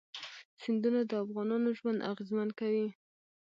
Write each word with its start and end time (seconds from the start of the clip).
سیندونه 0.61 1.01
د 1.05 1.11
افغانانو 1.23 1.69
ژوند 1.77 2.05
اغېزمن 2.11 2.49
کوي. 2.59 2.87